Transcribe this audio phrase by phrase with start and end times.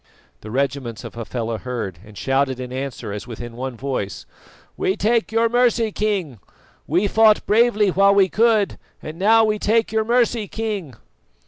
[0.39, 4.25] The regiments of Hafela heard, and shouted in answer as with one voice:
[4.75, 6.39] "We take your mercy, King!
[6.87, 10.95] We fought bravely while we could, and now we take your mercy, King!"